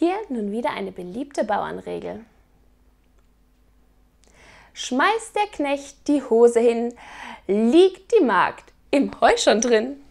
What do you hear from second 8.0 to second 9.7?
die Magd im Heu schon